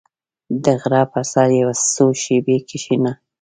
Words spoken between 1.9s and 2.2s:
څو